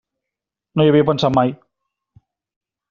[0.79, 1.55] No hi havia pensat mai.